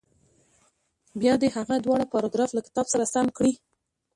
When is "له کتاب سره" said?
2.53-3.05